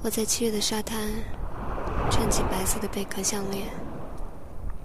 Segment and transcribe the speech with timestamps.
[0.00, 1.10] 我在七月的沙滩
[2.08, 3.66] 穿起白色的贝壳项链。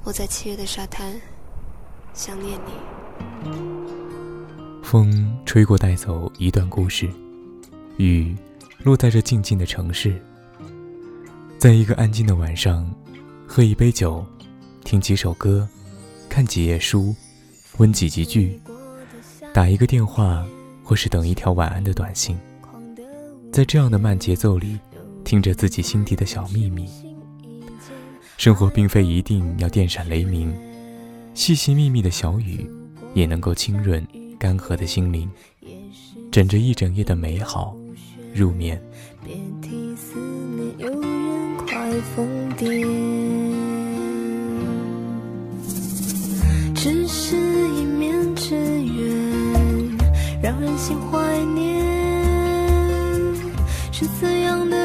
[0.04, 1.13] 我在七月的沙滩
[2.13, 2.71] 想念你。
[4.84, 7.07] 风吹过，带走一段故事；
[7.97, 8.35] 雨
[8.79, 10.19] 落在这静静的城市。
[11.59, 12.91] 在一个安静的晚上，
[13.47, 14.25] 喝一杯酒，
[14.83, 15.67] 听几首歌，
[16.27, 17.16] 看几页书，
[17.77, 18.59] 温几集剧，
[19.53, 20.43] 打一个电话，
[20.84, 22.38] 或是等一条晚安的短信。
[23.52, 24.80] 在这样的慢节奏里，
[25.23, 26.88] 听着自己心底的小秘密。
[28.38, 30.54] 生活并非一定要电闪雷鸣，
[31.34, 32.70] 细细密密的小雨
[33.13, 34.05] 也能够清润
[34.38, 35.30] 干涸的心灵，
[36.32, 37.76] 枕着一整夜的美好
[38.34, 38.82] 入眠。
[39.23, 42.27] 别提思念，有人快疯
[42.58, 42.85] 癫。
[46.76, 49.98] 只是一面之缘，
[50.41, 51.82] 让人心怀念。
[53.94, 54.83] 是怎样的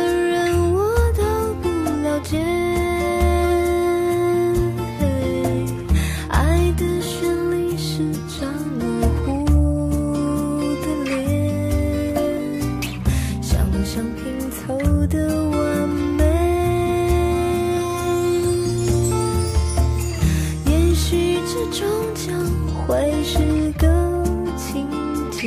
[22.88, 23.38] 会是
[23.72, 23.86] 个
[24.56, 24.88] 情
[25.30, 25.46] 节，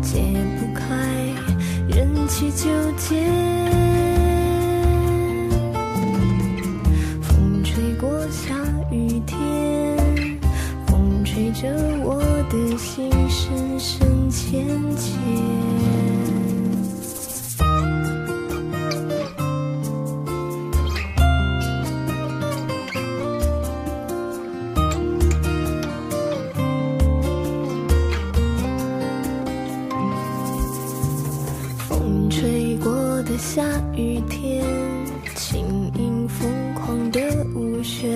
[0.00, 0.22] 解
[0.60, 0.94] 不开
[1.88, 3.26] 人气纠结。
[7.20, 8.54] 风吹过下
[8.92, 10.38] 雨天，
[10.86, 11.68] 风吹着
[12.04, 14.07] 我的心深深
[33.58, 33.64] 下
[33.96, 34.64] 雨天，
[35.34, 37.20] 轻盈疯狂的
[37.56, 38.08] 舞旋，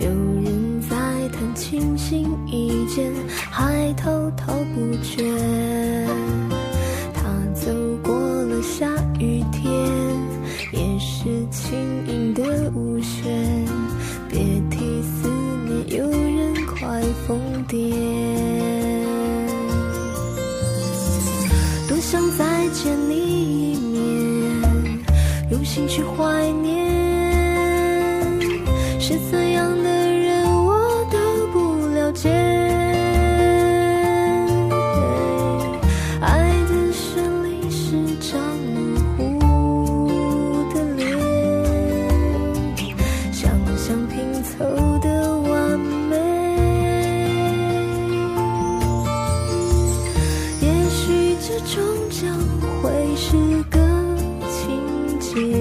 [0.00, 0.08] 有
[0.42, 0.96] 人在
[1.28, 3.12] 弹琴心一间，
[3.48, 5.22] 还滔滔不绝。
[7.14, 7.22] 他
[7.54, 7.70] 走
[8.02, 9.72] 过了下雨天，
[10.72, 11.78] 也是轻
[12.08, 13.32] 盈的舞旋，
[14.28, 15.30] 别提思
[15.64, 18.59] 念，有人快疯癫。
[25.60, 26.88] 用心去怀念。
[28.98, 29.89] 是怎样的
[55.32, 55.59] 情